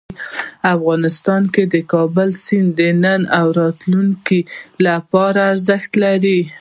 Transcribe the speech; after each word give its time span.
افغانستان 0.75 1.43
کې 1.53 1.63
د 1.73 1.75
کابل 1.93 2.29
سیند 2.45 2.69
د 2.79 2.81
نن 3.03 3.21
او 3.39 3.47
راتلونکي 3.59 4.39
لپاره 4.85 5.39
ارزښت 5.51 5.91
لري. 6.03 6.39